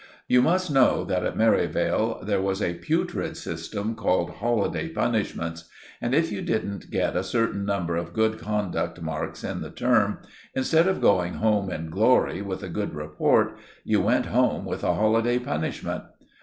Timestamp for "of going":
10.87-11.35